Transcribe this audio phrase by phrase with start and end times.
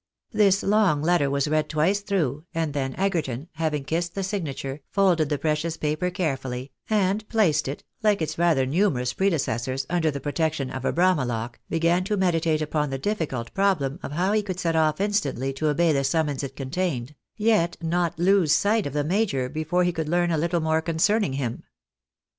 [0.31, 5.29] This long letter was read twice through, and then Egerton, having kissed the signature, folded
[5.29, 10.71] the precious paper carefully, and placed it, hke its rather numerous predecessors, under the protection
[10.71, 14.59] of a Bramah lock, began to meditate upon the difl&cult problem of how he could
[14.59, 19.03] set off instantly to obey the summons it contained, yet not lose sight of the
[19.03, 21.61] major before he could learn a little more concerning him.